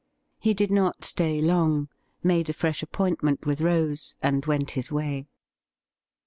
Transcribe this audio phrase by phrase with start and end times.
[0.39, 1.87] He did not stay long—
[2.23, 5.27] made a fresh appointment with Rose and went his way.